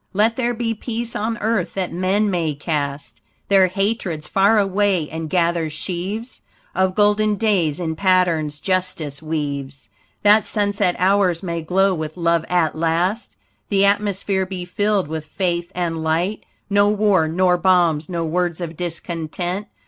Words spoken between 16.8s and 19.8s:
war, nor bombs, no words of discontent.